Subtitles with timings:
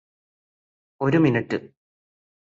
[1.01, 1.57] ഒരു മിനുട്ട്